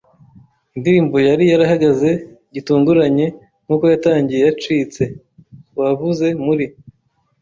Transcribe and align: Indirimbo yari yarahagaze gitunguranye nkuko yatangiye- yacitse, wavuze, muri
Indirimbo 0.75 1.15
yari 1.27 1.43
yarahagaze 1.51 2.09
gitunguranye 2.53 3.25
nkuko 3.63 3.83
yatangiye- 3.93 4.41
yacitse, 4.47 5.03
wavuze, 5.79 6.27
muri 6.45 6.65